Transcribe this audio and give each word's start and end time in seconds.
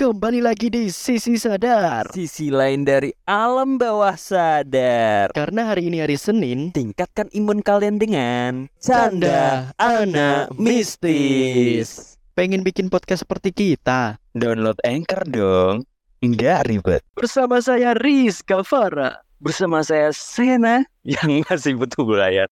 Kembali 0.00 0.40
lagi 0.40 0.72
di 0.72 0.88
Sisi 0.88 1.36
Sadar. 1.36 2.08
Sisi 2.16 2.48
lain 2.48 2.88
dari 2.88 3.12
alam 3.28 3.76
bawah 3.76 4.16
sadar. 4.16 5.28
Karena 5.36 5.68
hari 5.68 5.92
ini 5.92 6.00
hari 6.00 6.16
Senin 6.16 6.72
Tingkatkan 6.72 7.28
imun 7.36 7.60
kalian 7.60 8.00
dengan 8.00 8.72
Canda 8.80 9.76
Anak 9.76 10.56
Mistis. 10.56 12.16
Pengen 12.32 12.64
bikin 12.64 12.88
podcast 12.88 13.28
seperti 13.28 13.52
kita? 13.52 14.16
Download 14.32 14.80
Anchor 14.88 15.20
dong. 15.28 15.84
Enggak 16.24 16.72
ribet. 16.72 17.04
Bersama 17.12 17.60
saya 17.60 17.92
Rizka 17.92 18.64
Farah. 18.64 19.20
Bersama 19.36 19.84
saya 19.84 20.16
Sena 20.16 20.80
Yang 21.04 21.44
masih 21.44 21.76
butuh 21.76 22.08
belayar 22.08 22.48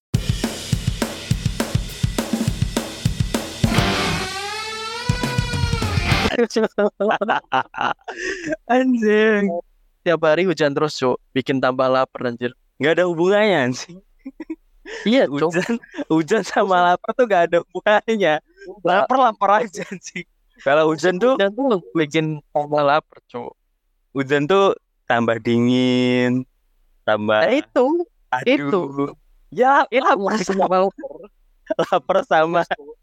Anjing. 8.70 9.50
Tiap 10.06 10.20
hari 10.24 10.46
hujan 10.46 10.70
terus 10.72 10.94
cuk. 10.96 11.18
Bikin 11.34 11.58
tambah 11.58 11.90
lapar 11.90 12.30
anjir. 12.30 12.54
Gak 12.78 13.02
ada 13.02 13.10
hubungannya 13.10 13.74
sih 13.74 13.98
Iya 15.02 15.26
Hujan, 15.34 15.82
hujan 16.06 16.46
sama 16.46 16.94
lapar 16.94 17.10
tuh 17.18 17.26
gak 17.26 17.50
ada 17.50 17.58
hubungannya. 17.66 18.38
Lapar-lapar 18.86 19.66
aja 19.66 19.82
sih 19.98 20.22
Kalau 20.62 20.94
hujan 20.94 21.18
tuh 21.18 21.34
Hujan 21.34 21.50
tuh 21.58 21.82
bikin 21.92 22.38
tambah 22.54 22.82
lapar 22.86 23.18
cuk. 23.26 23.50
Hujan 24.14 24.46
tuh 24.46 24.78
tambah 25.10 25.42
dingin 25.42 26.46
Tambah 27.02 27.40
Nah 27.42 27.52
itu. 27.52 27.84
aduh. 28.30 28.46
itu. 28.46 28.80
Ya 29.50 29.82
Itu 29.90 30.06
lapar. 30.06 30.38
sama, 30.44 30.64
lapar. 30.86 31.10
Lapar 31.92 32.18
sama 32.24 32.62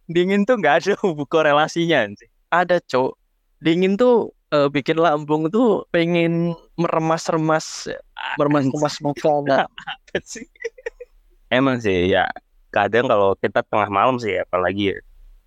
dingin 0.09 0.47
tuh 0.47 0.57
gak 0.57 0.87
ada 0.87 0.93
hubungan 1.03 1.29
korelasinya 1.29 2.09
sih 2.15 2.29
Ada 2.49 2.79
cuk 2.81 3.13
Dingin 3.63 3.95
tuh 3.95 4.35
eh, 4.51 4.67
bikin 4.69 4.99
lambung 4.99 5.47
tuh 5.49 5.87
pengen 5.89 6.53
meremas-remas 6.75 7.89
Meremas-remas 8.35 8.99
makanan 8.99 9.67
Apa 9.91 10.19
sih? 10.23 10.45
Emang 11.47 11.79
sih 11.79 12.11
ya. 12.11 12.27
Kadang 12.73 13.07
kalau 13.07 13.37
kita 13.39 13.63
tengah 13.63 13.87
malam 13.87 14.19
sih 14.19 14.35
apalagi 14.35 14.91
ya 14.91 14.97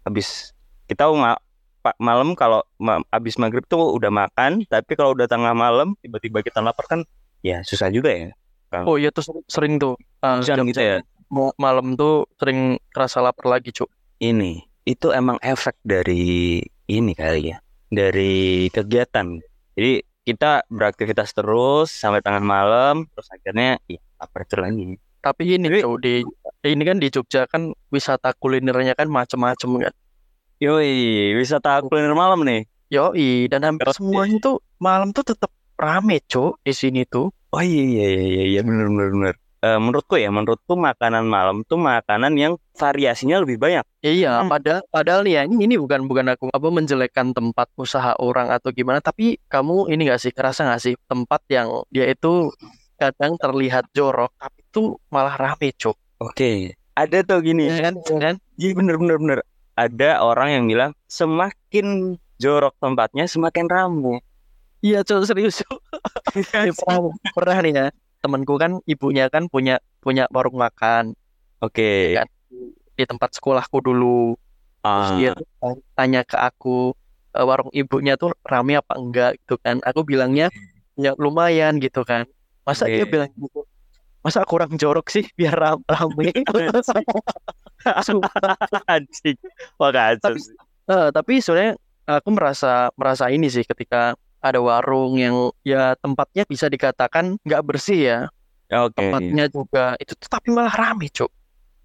habis 0.08 0.56
kita 0.88 1.05
ma 1.12 1.36
pa- 1.84 1.98
malam 2.00 2.32
kalau 2.32 2.64
ma 2.80 3.05
habis 3.12 3.36
maghrib 3.36 3.60
tuh 3.69 3.92
udah 3.92 4.08
makan 4.08 4.64
tapi 4.64 4.97
kalau 4.97 5.12
udah 5.12 5.28
tengah 5.28 5.52
malam 5.52 5.92
tiba-tiba 6.00 6.41
kita 6.41 6.64
lapar 6.64 6.88
kan 6.88 7.00
ya 7.44 7.60
susah 7.60 7.92
juga 7.92 8.08
ya. 8.08 8.30
Oh 8.88 8.97
iya 8.97 9.12
tuh 9.12 9.25
sering, 9.48 9.77
tuh. 9.80 9.97
Eh, 10.25 10.41
Hujan 10.41 10.64
gitu 10.69 10.80
ya? 10.80 10.97
mau 11.28 11.52
malam 11.60 11.92
tuh 11.92 12.25
sering 12.41 12.80
kerasa 12.88 13.20
lapar 13.20 13.60
lagi 13.60 13.69
cuk. 13.72 13.88
Ini 14.16 14.64
itu 14.88 15.12
emang 15.12 15.36
efek 15.44 15.77
dari 15.84 16.64
ini 16.88 17.12
kali 17.12 17.52
ya 17.52 17.60
dari 17.89 18.69
kegiatan. 18.69 19.41
Jadi 19.75 19.92
kita 20.25 20.64
beraktivitas 20.69 21.33
terus 21.33 21.89
sampai 21.89 22.20
tengah 22.20 22.44
malam 22.44 23.08
terus 23.17 23.28
akhirnya 23.33 23.81
ya 23.89 24.00
terus 24.20 24.61
lagi. 24.61 24.86
Tapi 25.25 25.42
ini 25.56 25.67
Tapi- 25.72 25.83
tuh 25.83 25.97
di 25.98 26.14
ini 26.69 26.83
kan 26.84 26.97
di 27.00 27.09
Jogja 27.09 27.48
kan 27.48 27.72
wisata 27.89 28.36
kulinernya 28.36 28.92
kan 28.92 29.09
macem-macem 29.09 29.89
kan? 29.89 29.94
Yoi 30.61 31.33
wisata 31.39 31.81
kuliner 31.86 32.12
malam 32.12 32.44
nih. 32.44 32.66
Yoi 32.92 33.48
dan 33.48 33.64
hampir 33.64 33.89
Oke. 33.89 33.97
semuanya 34.00 34.36
tuh 34.41 34.56
malam 34.81 35.12
tuh 35.12 35.25
tetap 35.25 35.53
rame 35.78 36.20
cuk 36.27 36.59
di 36.64 36.72
sini 36.75 37.06
tuh. 37.09 37.31
Oh 37.55 37.62
iya 37.64 37.84
iya 37.89 38.05
iya 38.09 38.22
iya, 38.28 38.42
iya 38.56 38.61
bener 38.61 38.89
bener 38.92 39.34
Eh, 39.58 39.74
menurutku 39.74 40.14
ya 40.14 40.30
menurutku 40.30 40.78
makanan 40.78 41.26
malam 41.26 41.66
tuh 41.66 41.74
makanan 41.74 42.38
yang 42.38 42.54
variasinya 42.78 43.42
lebih 43.42 43.58
banyak. 43.58 43.82
iya 44.06 44.38
Hmm. 44.38 44.46
padahal 44.46 44.86
padahal 44.86 45.26
ya 45.26 45.42
ini, 45.42 45.66
ini 45.66 45.74
bukan 45.74 46.06
bukan 46.06 46.30
aku 46.30 46.46
apa 46.54 46.68
menjelekkan 46.70 47.34
tempat 47.34 47.66
usaha 47.74 48.14
orang 48.22 48.54
atau 48.54 48.70
gimana 48.70 49.02
tapi 49.02 49.42
kamu 49.50 49.90
ini 49.90 50.06
gak 50.06 50.22
sih 50.22 50.30
kerasa 50.30 50.62
gak 50.62 50.78
sih 50.78 50.94
tempat 51.10 51.42
yang 51.50 51.82
dia 51.90 52.06
itu 52.06 52.54
kadang 52.94 53.34
terlihat 53.34 53.90
jorok 53.90 54.30
tapi 54.38 54.62
tuh 54.70 54.94
malah 55.10 55.34
rame 55.34 55.74
cuk 55.74 55.98
Oke. 56.18 56.78
Ada 56.94 57.22
tuh 57.22 57.42
gini. 57.42 57.66
ya 57.66 57.91
kan 57.91 57.94
ya 57.98 58.18
kan 58.18 58.34
Iya 58.54 58.74
bener 58.74 58.94
bener 58.94 59.16
bener. 59.18 59.38
Ada 59.74 60.22
orang 60.22 60.48
yang 60.50 60.64
bilang 60.66 60.91
semakin 61.06 62.14
jorok 62.38 62.78
tempatnya 62.78 63.26
semakin 63.26 63.66
ramai. 63.66 64.22
iya 64.80 65.02
cuk 65.02 65.26
serius 65.26 65.66
cuk 65.66 65.82
Ini 66.54 66.70
pernah 66.70 67.10
pernah 67.34 67.56
nih 67.58 67.72
ya 67.74 67.86
temanku 68.18 68.58
kan 68.58 68.82
ibunya 68.84 69.30
kan 69.30 69.46
punya 69.46 69.78
punya 70.02 70.26
warung 70.34 70.58
makan 70.58 71.14
Oke. 71.58 72.14
Kan. 72.14 72.28
di 72.98 73.04
tempat 73.06 73.30
sekolahku 73.34 73.78
dulu 73.78 74.34
terus 74.82 75.10
Ah, 75.10 75.18
dia 75.18 75.30
tuh 75.34 75.46
tanya 75.94 76.22
ke 76.26 76.34
aku 76.34 76.94
"E, 77.30 77.40
warung 77.42 77.70
ibunya 77.70 78.18
tuh 78.18 78.34
rame 78.42 78.78
apa 78.78 78.98
enggak 78.98 79.38
gitu 79.42 79.54
kan 79.62 79.78
aku 79.86 80.02
bilangnya 80.02 80.50
ya 80.98 81.14
lumayan 81.14 81.78
gitu 81.78 82.02
kan 82.02 82.26
masa 82.66 82.90
dia 82.90 83.06
Oke. 83.06 83.14
bilang 83.14 83.30
gitu 83.38 83.62
masa 84.22 84.42
kurang 84.42 84.74
jorok 84.74 85.06
sih 85.14 85.26
biar 85.38 85.54
ram- 85.54 85.86
rame 85.86 86.34
anjing. 88.90 89.38
Wah 89.78 89.90
Tapi-. 90.18 90.42
Eh, 90.88 91.08
tapi 91.12 91.44
sebenarnya 91.44 91.76
aku 92.08 92.28
merasa 92.32 92.88
merasa 92.96 93.28
ini 93.28 93.52
sih 93.52 93.62
ketika 93.62 94.16
ada 94.38 94.59
warung 94.62 95.19
yang 95.19 95.50
ya 95.66 95.99
tempatnya 95.99 96.47
bisa 96.47 96.71
dikatakan 96.71 97.38
nggak 97.43 97.62
bersih 97.66 98.00
ya 98.00 98.19
Oke. 98.69 99.00
tempatnya 99.00 99.50
juga 99.50 99.97
itu 99.99 100.12
tapi 100.28 100.53
malah 100.54 100.72
rame 100.75 101.10
cuk 101.10 101.31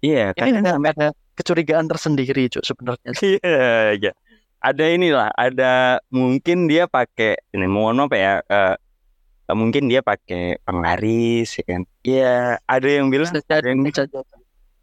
Iya 0.04 0.36
ini 0.36 0.60
kadang 0.60 0.84
ada, 0.84 1.08
kecurigaan 1.34 1.88
tersendiri 1.88 2.46
cuk 2.52 2.62
sebenarnya 2.62 3.10
Iya, 3.24 3.96
iya. 3.98 4.12
Ada 4.64 4.96
inilah, 4.96 5.28
ada 5.36 6.00
mungkin 6.08 6.72
dia 6.72 6.88
pakai 6.88 7.36
ini 7.52 7.68
mohon 7.68 8.00
apa 8.00 8.16
ya? 8.16 8.32
eh, 8.48 8.76
mungkin 9.52 9.92
dia 9.92 10.00
pakai 10.00 10.56
penglaris 10.64 11.60
ya 11.60 11.64
kan. 11.68 11.82
Iya, 12.00 12.56
ada 12.64 12.88
yang 12.88 13.12
bilang 13.12 13.28
bisa 13.28 13.44
ada 13.44 13.68
yang, 13.68 13.84
bisa 13.84 14.08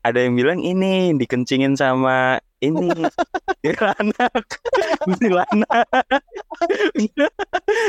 ada 0.05 0.19
yang 0.21 0.37
bilang 0.37 0.61
ini 0.61 1.17
dikencingin 1.17 1.73
sama 1.73 2.37
ini. 2.61 2.89
Kuntilanak. 5.05 5.85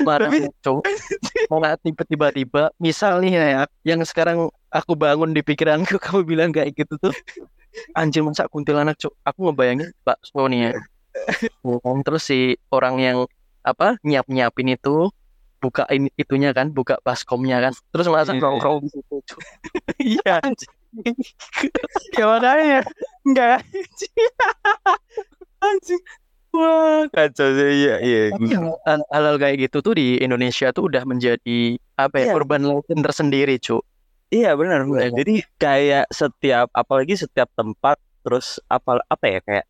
Mana 0.05 0.27
Tapi- 0.29 0.49
cowok 0.65 0.85
mana 1.53 1.77
tiba-tiba 1.77 2.33
tiba 2.33 2.63
misal 2.81 3.21
nih 3.21 3.37
ya 3.37 3.63
yang 3.85 4.01
sekarang 4.05 4.49
aku 4.73 4.97
bangun 4.97 5.37
di 5.37 5.45
pikiranku 5.45 6.01
kamu 6.03 6.25
bilang 6.25 6.51
kayak 6.51 6.73
gitu 6.73 6.97
tuh 6.97 7.13
anjir 7.93 8.25
masa 8.25 8.49
kuntilanak 8.49 8.97
cok 8.97 9.13
aku 9.25 9.39
ngebayangin 9.49 9.93
bakso 10.05 10.49
nih 10.49 10.73
ya 10.73 10.81
terus 12.05 12.23
si 12.25 12.57
orang 12.73 12.97
yang 13.01 13.19
apa 13.63 14.01
nyiap 14.03 14.27
nyiapin 14.33 14.73
itu 14.75 15.13
bukain 15.63 16.11
itunya 16.19 16.51
kan 16.51 16.75
buka 16.75 16.99
baskomnya 17.07 17.63
kan 17.63 17.73
terus 17.95 18.11
masa 18.11 18.35
nongkrong 18.35 18.83
di 18.83 18.89
situ. 18.91 19.17
Iya. 20.03 20.43
Gimana 22.11 22.51
ya? 22.59 22.83
Enggak. 23.23 23.63
Anjing. 25.63 26.03
Wah, 26.53 27.09
kacau 27.09 27.49
sih. 27.57 27.69
Iya, 27.87 27.95
iya. 28.05 28.23
Hal- 28.85 29.09
hal-hal 29.09 29.37
kayak 29.41 29.57
gitu 29.69 29.81
tuh 29.81 29.95
di 29.97 30.21
Indonesia 30.21 30.69
tuh 30.69 30.85
udah 30.91 31.09
menjadi 31.09 31.81
apa 31.97 32.15
ya 32.21 32.25
Iya. 32.29 32.35
urban 32.37 32.63
legend 32.67 33.01
tersendiri 33.01 33.57
cuk 33.57 33.81
Iya 34.29 34.57
benar 34.57 34.85
benar. 34.85 35.01
Iya 35.01 35.09
kan? 35.09 35.19
Jadi 35.21 35.35
kayak 35.57 36.05
setiap 36.09 36.67
apalagi 36.73 37.15
setiap 37.17 37.49
tempat 37.53 38.01
terus 38.25 38.61
apa 38.65 39.01
apa 39.05 39.25
ya 39.29 39.41
kayak 39.45 39.65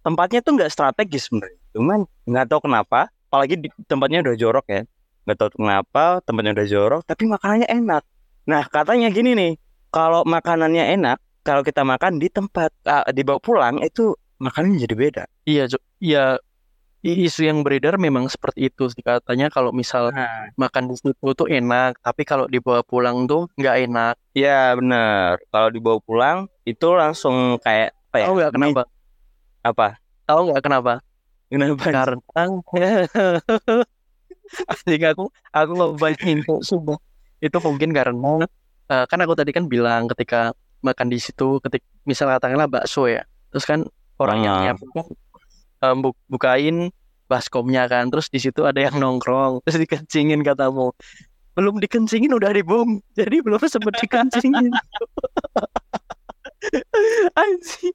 tempatnya 0.00 0.40
tuh 0.44 0.52
nggak 0.56 0.72
strategis 0.72 1.28
sebenarnya. 1.28 1.60
Cuman 1.72 1.98
nggak 2.28 2.46
tahu 2.48 2.60
kenapa, 2.68 3.08
apalagi 3.28 3.56
di 3.56 3.68
tempatnya 3.88 4.20
udah 4.20 4.36
jorok 4.36 4.66
ya. 4.68 4.82
Nggak 5.24 5.36
tahu 5.36 5.48
kenapa 5.56 6.04
tempatnya 6.24 6.52
udah 6.52 6.68
jorok 6.68 7.02
tapi 7.04 7.24
makanannya 7.24 7.68
enak. 7.68 8.04
Nah, 8.42 8.62
katanya 8.68 9.08
gini 9.08 9.32
nih, 9.32 9.52
kalau 9.88 10.28
makanannya 10.28 10.92
enak, 10.92 11.16
kalau 11.42 11.62
kita 11.66 11.82
makan 11.82 12.22
di 12.22 12.30
tempat 12.30 12.70
ah, 12.86 13.06
dibawa 13.10 13.38
pulang 13.42 13.82
itu 13.82 14.14
makanannya 14.42 14.78
jadi 14.86 14.94
beda. 14.94 15.22
Iya. 15.46 15.64
Iya, 16.02 16.38
isu 17.02 17.50
yang 17.50 17.66
beredar 17.66 17.98
memang 17.98 18.30
seperti 18.30 18.70
itu 18.70 18.86
sih 18.86 19.02
katanya 19.02 19.50
kalau 19.50 19.74
misal 19.74 20.14
Nah, 20.14 20.54
makan 20.54 20.86
di 20.86 20.94
situ 20.94 21.34
tuh 21.34 21.50
enak, 21.50 21.98
tapi 21.98 22.22
kalau 22.22 22.46
dibawa 22.46 22.86
pulang 22.86 23.26
tuh 23.26 23.50
nggak 23.58 23.76
enak. 23.90 24.14
ya 24.38 24.78
benar. 24.78 25.42
Kalau 25.50 25.68
dibawa 25.74 25.98
pulang 25.98 26.38
itu 26.62 26.86
langsung 26.94 27.58
kayak 27.58 27.90
apa 28.14 28.16
ya? 28.22 28.26
Tahu 28.30 28.34
nggak 28.38 28.52
kenapa? 28.54 28.82
Apa? 29.66 29.88
Tahu 30.30 30.40
nggak 30.46 30.62
kenapa? 30.62 30.92
Kenapa? 31.50 31.84
Karena 31.90 32.22
Anjing 34.70 35.02
aku 35.08 35.24
aku 35.50 35.72
bayangin 35.98 36.38
kok 36.46 36.62
sumpah. 36.62 36.98
Itu 37.42 37.58
mungkin 37.58 37.90
karena 37.90 38.46
eh, 38.94 39.04
kan 39.10 39.18
aku 39.18 39.34
tadi 39.34 39.50
kan 39.50 39.66
bilang 39.66 40.06
ketika 40.06 40.54
makan 40.82 41.08
di 41.08 41.18
situ, 41.18 41.62
ketika 41.62 41.86
misal 42.02 42.26
katakanlah 42.28 42.66
bakso 42.66 43.06
ya, 43.06 43.22
terus 43.48 43.62
kan 43.62 43.86
orang 44.18 44.38
yang 44.42 44.56
Ah. 44.60 44.74
kan 44.74 45.06
eh, 45.82 45.94
bu- 45.96 46.18
bukain 46.26 46.90
baskomnya 47.26 47.86
kan, 47.86 48.06
terus 48.06 48.28
di 48.28 48.36
situ 48.36 48.62
ada 48.62 48.78
yang 48.78 48.98
nongkrong, 48.98 49.62
terus 49.62 49.80
dikencingin 49.80 50.42
katamu. 50.42 50.92
Belum 51.52 51.76
dikencingin 51.76 52.30
udah 52.30 52.50
dibom, 52.50 53.00
jadi 53.12 53.40
belum 53.40 53.60
sempet 53.60 53.96
dikencingin. 53.98 54.68
Anjing. 57.34 57.94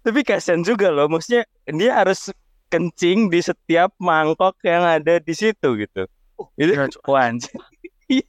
Tapi 0.00 0.20
kasihan 0.22 0.60
juga 0.60 0.88
loh, 0.88 1.08
maksudnya 1.08 1.44
dia 1.66 1.96
harus 1.96 2.32
kencing 2.68 3.28
di 3.28 3.40
setiap 3.40 3.90
mangkok 3.96 4.56
yang 4.62 4.82
ada 4.82 5.18
di 5.18 5.34
situ 5.34 5.68
gitu. 5.76 6.06
Itu 6.54 6.72
Iya, 6.72 6.88
Cuk. 6.88 7.02
wah, 7.04 7.26
anjing. 7.26 7.56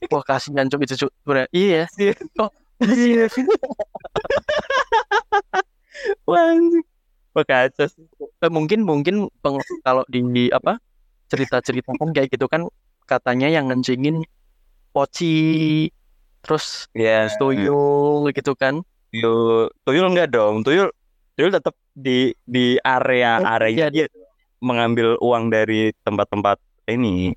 Wah 0.08 0.22
kasihan 0.22 0.68
cuk 0.68 0.84
itu 0.84 0.94
cuk. 0.96 1.10
Iya. 1.50 1.88
Kok 1.88 2.50
iya. 2.50 2.61
Wah, 6.26 6.42
anjing. 6.52 6.84
Wah, 7.32 7.44
kacau 7.48 7.86
sih. 7.88 8.04
Eh, 8.20 8.50
mungkin 8.52 8.84
mungkin 8.84 9.32
peng- 9.40 9.64
kalau 9.80 10.04
di 10.10 10.50
apa 10.52 10.76
cerita-cerita 11.32 11.96
kan 11.96 12.12
kayak 12.12 12.28
gitu 12.28 12.44
kan 12.44 12.68
katanya 13.08 13.48
yang 13.48 13.72
ngencingin 13.72 14.20
poci 14.92 15.88
terus 16.44 16.90
Ya, 16.92 17.30
tuyul 17.40 18.28
gitu 18.36 18.52
kan. 18.52 18.84
tuyul, 19.08 19.72
tuyul 19.86 20.06
enggak 20.12 20.28
dong. 20.34 20.60
Tuyul, 20.60 20.92
tuyul 21.38 21.50
tetap 21.54 21.72
di 21.96 22.36
di 22.44 22.76
area 22.84 23.40
area 23.56 23.88
iya. 23.88 23.88
dia 23.88 24.06
mengambil 24.60 25.16
uang 25.24 25.48
dari 25.48 25.92
tempat-tempat 26.04 26.60
ini 26.92 27.32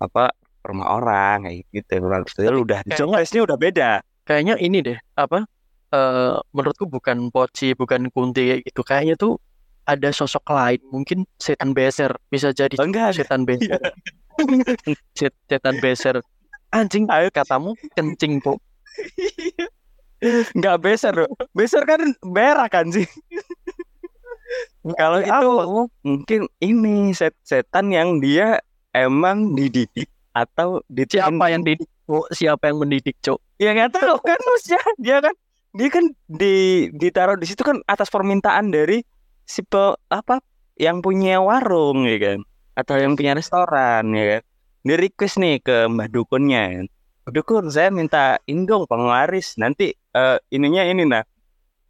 apa 0.00 0.32
rumah 0.64 0.96
orang 0.96 1.44
kayak 1.44 1.64
gitu. 1.76 1.94
Kalau 2.00 2.24
tuyul 2.24 2.56
udah 2.64 2.80
jelasnya 2.88 3.40
udah 3.44 3.58
beda. 3.60 3.92
Kayaknya 4.26 4.54
ini 4.58 4.78
deh 4.82 4.98
apa 5.14 5.46
eh 5.94 6.34
menurutku 6.50 6.90
bukan 6.90 7.30
poci 7.30 7.72
bukan 7.78 8.10
kunti 8.10 8.60
gitu. 8.66 8.82
Kayaknya 8.82 9.14
tuh 9.14 9.38
ada 9.86 10.10
sosok 10.10 10.50
lain 10.50 10.82
mungkin 10.90 11.22
setan 11.38 11.70
beser 11.70 12.10
bisa 12.26 12.50
jadi 12.50 12.74
Oh, 12.76 12.86
enggak 12.90 13.14
setan 13.22 13.46
beser. 13.46 13.78
Set- 15.18 15.40
setan 15.46 15.78
beser. 15.78 16.18
Anjing 16.74 17.06
Ayo. 17.08 17.30
katamu 17.30 17.78
kencing 17.94 18.42
po. 18.42 18.58
Enggak 20.58 20.82
beser 20.82 21.14
loh. 21.14 21.30
Beser 21.54 21.86
kan 21.86 22.02
berak 22.26 22.74
kan 22.74 22.90
sih. 22.90 23.06
Kalau 24.98 25.18
itu 25.22 25.50
mungkin 26.06 26.40
ini 26.62 27.10
set 27.10 27.34
setan 27.42 27.90
yang 27.90 28.22
dia 28.22 28.62
emang 28.94 29.54
dididik 29.54 30.06
atau 30.30 30.78
siapa 30.90 31.50
yang 31.50 31.66
didik 31.66 31.90
Cuk? 32.06 32.24
siapa 32.38 32.70
yang 32.70 32.78
mendidik 32.82 33.16
cok 33.24 33.38
ya 33.58 33.70
nggak 33.74 33.92
tahu 33.98 34.16
kan 34.22 34.38
maksudnya 34.46 34.82
dia 35.04 35.16
kan 35.24 35.34
dia 35.76 35.88
kan 35.92 36.04
di 36.24 36.54
ditaruh 36.96 37.36
di 37.36 37.46
situ 37.50 37.60
kan 37.60 37.76
atas 37.84 38.08
permintaan 38.08 38.72
dari 38.72 39.04
si 39.44 39.60
pe- 39.62 39.98
apa 40.08 40.40
yang 40.80 41.04
punya 41.04 41.38
warung 41.40 42.04
ya 42.08 42.16
kan? 42.20 42.38
Atau 42.76 42.96
yang 43.00 43.12
punya 43.16 43.32
restoran 43.36 44.04
ya 44.12 44.24
kan? 44.38 44.42
Dia 44.86 44.96
request 45.00 45.36
nih 45.42 45.60
ke 45.60 45.74
mbah 45.92 46.08
dukunnya 46.08 46.60
kan? 46.80 46.86
"Mbah 47.26 47.32
dukun 47.36 47.64
saya 47.74 47.88
minta 47.92 48.38
ini 48.48 48.64
dong 48.70 48.86
penglaris 48.88 49.58
nanti 49.60 49.92
eh, 50.16 50.36
ininya 50.54 50.82
ini 50.88 51.02
nah 51.04 51.22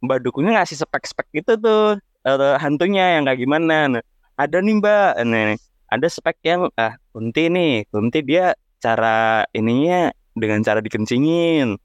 mbak 0.03 0.19
dukunnya 0.25 0.51
ngasih 0.61 0.77
spek-spek 0.83 1.27
gitu 1.37 1.51
tuh 1.61 1.81
eh, 2.27 2.55
hantunya 2.63 3.03
yang 3.19 3.23
kayak 3.27 3.39
gimana 3.43 3.75
nah, 3.93 4.03
ada 4.37 4.57
nih 4.65 4.75
mbak. 4.81 5.09
Nah, 5.29 5.55
ada 5.93 6.07
spek 6.11 6.37
yang 6.45 6.61
ah 6.77 6.93
kunti 7.13 7.41
nih. 7.55 7.87
Kunti 7.91 8.19
dia 8.25 8.53
cara 8.77 9.43
ininya 9.53 10.13
dengan 10.37 10.61
cara 10.61 10.79
dikencingin. 10.81 11.77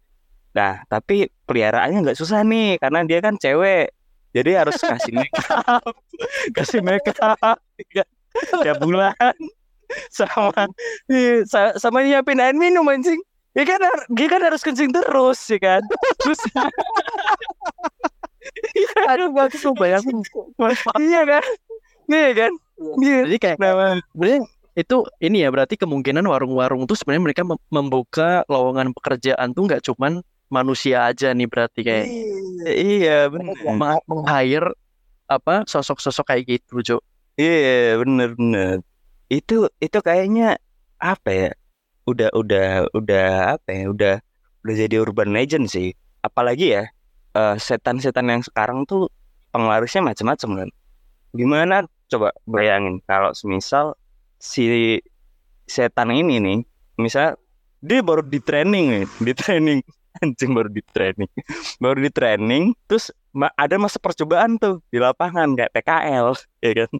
Nah 0.52 0.84
tapi 0.88 1.32
peliharaannya 1.48 2.04
nggak 2.04 2.18
susah 2.20 2.44
nih 2.44 2.76
karena 2.80 3.04
dia 3.08 3.18
kan 3.24 3.36
cewek. 3.40 3.92
Jadi 4.32 4.50
harus 4.56 4.80
kasih 4.80 5.12
make 5.12 5.36
up 5.52 5.84
kasih 6.56 6.80
make 6.86 7.12
up 7.20 7.58
tiap 8.64 8.78
bulan. 8.80 9.34
Sama 10.08 10.68
sama 11.76 12.00
nyiapin 12.00 12.40
air 12.40 12.56
minum 12.56 12.88
anjing. 12.88 13.20
Dia 13.52 13.68
kan 13.68 13.80
dia 14.16 14.28
kan 14.32 14.40
harus 14.40 14.64
kencing 14.64 14.88
terus 14.88 15.36
ya 15.52 15.60
kan? 15.60 15.82
Terus 16.24 16.40
aduh 19.12 19.28
gak 19.36 19.52
tuh 19.52 19.76
bayangin 19.76 20.24
iya 20.96 21.20
kan? 21.28 21.44
Iya 22.08 22.30
kan? 22.32 22.52
Iya 23.04 23.18
jadi 23.28 23.36
kayak 23.36 23.56
sebenarnya 23.60 24.40
itu 24.72 25.04
ini 25.20 25.44
ya 25.44 25.52
berarti 25.52 25.76
kemungkinan 25.76 26.24
warung-warung 26.24 26.88
tuh 26.88 26.96
sebenarnya 26.96 27.24
mereka 27.28 27.42
mem- 27.44 27.66
membuka 27.68 28.40
lowongan 28.48 28.96
pekerjaan 28.96 29.52
tuh 29.52 29.68
nggak 29.68 29.84
cuman 29.84 30.24
manusia 30.48 31.08
aja 31.08 31.32
nih 31.32 31.48
berarti 31.48 31.80
kayak. 31.84 32.06
Iya. 32.68 33.28
Benar 33.28 33.56
meng- 33.76 34.04
meng-hire 34.08 34.72
apa 35.28 35.64
sosok-sosok 35.64 36.28
kayak 36.28 36.44
gitu 36.48 36.80
Jo. 36.84 36.96
Iya 37.36 38.00
bener 38.00 38.36
bener. 38.36 38.76
Itu 39.28 39.68
itu 39.80 39.98
kayaknya 40.00 40.60
apa 41.00 41.30
ya 41.32 41.50
udah 42.04 42.28
udah 42.36 42.68
udah 42.92 43.28
apa 43.56 43.68
ya 43.72 43.84
udah 43.88 44.14
udah 44.64 44.74
jadi 44.76 44.96
urban 45.00 45.32
legend 45.32 45.68
sih. 45.68 45.96
Apalagi 46.20 46.76
ya 46.80 46.84
eh, 47.36 47.56
setan-setan 47.56 48.28
yang 48.28 48.42
sekarang 48.44 48.84
tuh 48.84 49.08
penglarisnya 49.52 50.04
macam-macam 50.04 50.64
kan. 50.64 50.68
Gimana? 51.32 51.76
Coba 52.12 52.36
bayangin 52.44 53.00
kalau 53.08 53.32
semisal 53.32 53.96
si 54.42 54.98
setan 55.70 56.10
ini 56.10 56.42
nih 56.42 56.58
misal 56.98 57.38
dia 57.78 58.02
baru 58.02 58.26
di 58.26 58.42
training 58.42 58.86
nih 58.90 59.04
di 59.22 59.32
training. 59.38 59.80
Anjing 60.20 60.52
baru 60.52 60.68
di 60.68 60.84
training. 60.92 61.30
Baru 61.80 61.98
di 62.02 62.10
training 62.12 62.76
terus 62.84 63.08
ada 63.56 63.80
masa 63.80 63.96
percobaan 63.96 64.60
tuh 64.60 64.84
di 64.92 65.00
lapangan 65.00 65.56
kayak 65.56 65.72
PKL 65.72 66.36
ya 66.60 66.70
kan? 66.84 66.92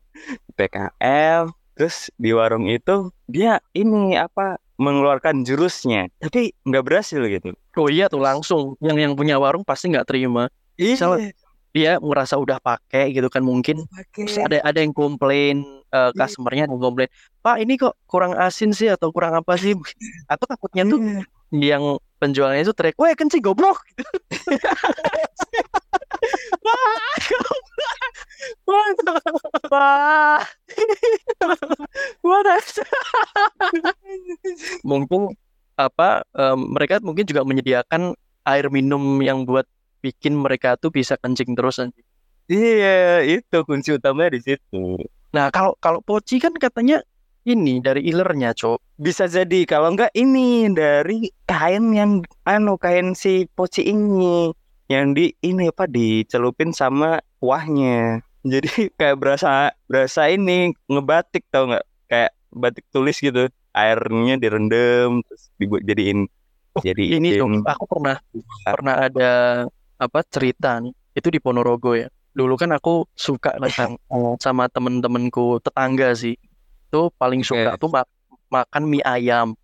PKL 0.56 1.42
terus 1.76 2.08
di 2.16 2.32
warung 2.32 2.72
itu 2.72 3.12
dia 3.28 3.60
ini 3.76 4.16
apa 4.16 4.56
mengeluarkan 4.80 5.44
jurusnya 5.44 6.08
tapi 6.24 6.56
nggak 6.64 6.84
berhasil 6.88 7.20
gitu. 7.28 7.52
Oh 7.76 7.92
iya 7.92 8.08
tuh 8.08 8.22
langsung. 8.22 8.80
Yang 8.80 8.98
yang 9.04 9.12
punya 9.12 9.36
warung 9.36 9.66
pasti 9.66 9.92
nggak 9.92 10.08
terima. 10.08 10.48
Misalnya- 10.78 11.34
dia 11.72 11.96
merasa 12.04 12.36
udah 12.36 12.60
pakai 12.60 13.16
gitu 13.16 13.32
kan 13.32 13.40
mungkin. 13.40 13.88
Terus 14.12 14.36
ada 14.36 14.60
ada 14.60 14.78
yang 14.80 14.92
komplain 14.92 15.81
eh, 15.92 16.10
customernya 16.16 16.66
yang 16.68 16.80
komplain 16.80 17.10
pak 17.44 17.56
ini 17.60 17.76
kok 17.76 17.94
kurang 18.08 18.32
asin 18.34 18.72
sih 18.72 18.88
atau 18.88 19.12
kurang 19.12 19.36
apa 19.36 19.54
sih? 19.60 19.76
Atau 20.32 20.46
takutnya 20.48 20.88
tuh 20.88 21.00
yang 21.52 22.00
penjualnya 22.16 22.64
itu 22.64 22.72
teriak 22.72 22.96
wah 22.96 23.12
kencing 23.12 23.42
goblok! 23.44 23.78
Wah 26.62 27.02
wah 29.74 30.42
mungkin 34.86 35.34
apa 35.74 36.22
em, 36.36 36.58
mereka 36.70 37.02
mungkin 37.02 37.24
juga 37.26 37.42
menyediakan 37.42 38.14
air 38.46 38.66
minum 38.70 39.18
yang 39.18 39.42
buat 39.42 39.66
bikin 40.02 40.38
mereka 40.38 40.78
tuh 40.78 40.94
bisa 40.94 41.18
kencing 41.18 41.54
terus 41.58 41.82
iya 42.50 43.22
itu 43.26 43.56
kunci 43.66 43.94
utamanya 43.98 44.38
di 44.38 44.40
situ 44.42 44.98
Nah 45.32 45.49
kalau 45.49 45.76
kalau 45.81 46.00
poci 46.05 46.38
kan 46.38 46.52
katanya 46.56 47.00
ini 47.43 47.82
dari 47.82 48.06
ilernya 48.06 48.55
cok. 48.55 48.79
bisa 49.02 49.26
jadi 49.26 49.67
kalau 49.67 49.90
enggak 49.90 50.14
ini 50.14 50.70
dari 50.70 51.27
kain 51.43 51.91
yang 51.91 52.22
anu 52.46 52.79
kain 52.79 53.19
si 53.19 53.51
poci 53.51 53.82
ini 53.82 54.55
yang 54.86 55.10
di 55.10 55.34
ini 55.43 55.67
apa 55.67 55.91
dicelupin 55.91 56.70
sama 56.70 57.19
kuahnya 57.43 58.22
jadi 58.46 58.70
kayak 58.98 59.19
berasa 59.19 59.74
berasa 59.91 60.31
ini 60.31 60.70
ngebatik 60.86 61.43
tau 61.51 61.67
nggak 61.67 61.84
kayak 62.06 62.31
batik 62.55 62.86
tulis 62.94 63.19
gitu 63.19 63.51
airnya 63.74 64.39
direndam 64.39 65.19
terus 65.27 65.51
dibuat 65.58 65.82
jadiin 65.82 66.31
jadi 66.81 67.20
Ini 67.20 67.36
cok. 67.36 67.69
Aku 67.69 67.84
pernah 67.84 68.17
pernah 68.65 68.96
ada 68.96 69.31
apa 70.01 70.20
cerita 70.24 70.81
nih. 70.81 70.96
Itu 71.12 71.29
di 71.29 71.36
Ponorogo 71.36 71.93
ya. 71.93 72.08
Dulu 72.32 72.55
kan 72.56 72.72
aku 72.72 73.06
suka 73.12 73.56
makan 73.62 73.96
sama 74.41 74.69
temen-temenku 74.69 75.60
tetangga 75.60 76.17
sih. 76.17 76.36
Tuh 76.93 77.08
paling 77.17 77.41
suka 77.44 77.77
Oke. 77.77 77.81
tuh 77.81 77.91
ma- 77.93 78.12
makan 78.53 78.82
mie 78.89 79.05
ayam. 79.05 79.56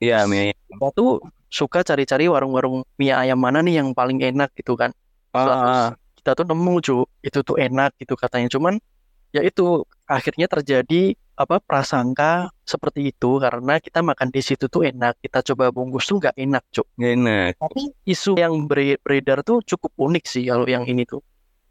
Iya, 0.00 0.24
Mie. 0.24 0.56
Kita 0.56 0.88
tuh 0.96 1.20
suka 1.52 1.84
cari-cari 1.84 2.28
warung-warung 2.28 2.84
mie 2.96 3.12
ayam 3.12 3.36
mana 3.36 3.60
nih 3.60 3.84
yang 3.84 3.92
paling 3.92 4.20
enak 4.20 4.52
gitu 4.56 4.72
kan. 4.76 4.92
Ah, 5.36 5.92
kita 6.16 6.42
tuh 6.42 6.46
nemu 6.48 6.74
cu 6.80 6.96
itu 7.22 7.38
tuh 7.44 7.54
enak 7.60 7.94
gitu 8.00 8.18
katanya 8.18 8.50
cuman 8.50 8.82
ya 9.30 9.46
itu 9.46 9.86
akhirnya 10.10 10.50
terjadi 10.50 11.14
apa 11.36 11.60
prasangka 11.60 12.48
seperti 12.64 13.12
itu 13.14 13.36
karena 13.38 13.76
kita 13.78 14.00
makan 14.00 14.32
di 14.32 14.40
situ 14.40 14.66
tuh 14.66 14.88
enak 14.88 15.20
kita 15.20 15.44
coba 15.52 15.68
bungkus 15.70 16.08
tuh 16.08 16.16
nggak 16.18 16.34
enak 16.34 16.64
cuk 16.72 16.88
nggak 16.96 17.12
enak. 17.14 17.52
tapi 17.60 17.82
isu 18.08 18.40
yang 18.40 18.64
bere- 18.64 18.98
beredar 18.98 19.44
tuh 19.44 19.60
cukup 19.62 19.92
unik 19.94 20.24
sih 20.24 20.48
kalau 20.48 20.64
yang 20.64 20.82
ini 20.88 21.04
tuh 21.04 21.20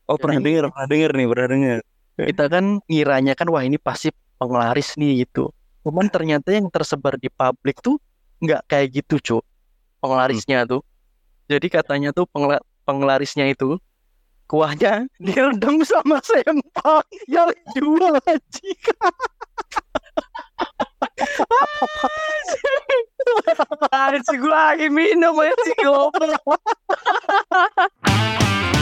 Oh, 0.06 0.22
pernah 0.22 0.38
Jadi- 0.38 0.46
denger, 0.46 0.64
pernah 0.70 0.88
denger 0.90 1.12
nih, 1.18 1.28
pernah 1.28 1.50
denger. 1.50 1.80
kita 2.16 2.46
kan 2.48 2.80
ngiranya 2.88 3.34
kan 3.36 3.48
wah 3.52 3.60
ini 3.60 3.76
pasti 3.76 4.08
penglaris 4.40 4.96
nih 4.96 5.28
gitu 5.28 5.52
cuman 5.84 6.08
ternyata 6.08 6.56
yang 6.56 6.72
tersebar 6.72 7.20
di 7.20 7.28
publik 7.28 7.84
tuh 7.84 8.00
nggak 8.40 8.64
kayak 8.72 8.88
gitu 9.04 9.20
cuk 9.20 9.44
penglarisnya 10.00 10.64
tuh 10.64 10.80
jadi 11.46 11.68
katanya 11.68 12.16
tuh 12.16 12.24
pengla- 12.32 12.64
penglarisnya 12.88 13.52
itu 13.52 13.76
kuahnya 14.48 15.12
direndam 15.24 15.84
sama 15.84 16.24
sempak 16.24 17.04
yang 17.28 17.52
jual 17.76 18.16
anjing 18.24 18.80
Anjing 23.96 24.38
gue 24.38 24.52
lagi 24.52 24.88
minum 24.92 25.34
anjing 25.40 25.80
goblok. 25.82 26.44